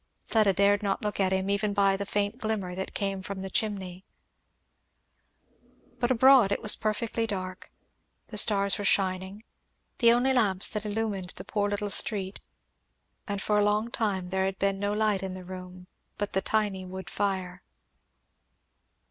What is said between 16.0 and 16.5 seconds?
but that of the